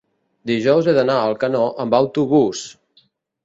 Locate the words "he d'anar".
0.87-1.19